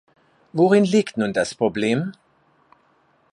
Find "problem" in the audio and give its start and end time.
1.53-2.13